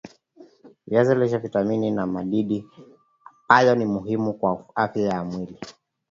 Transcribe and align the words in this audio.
viazi 0.87 1.15
lishe 1.15 1.37
vitamini 1.37 1.91
na 1.91 2.07
madini 2.07 2.69
ambayo 3.47 3.75
ni 3.75 3.85
muhimu 3.85 4.33
kwa 4.33 4.65
afya 4.75 5.03
ya 5.03 5.23
mwili 5.23 5.57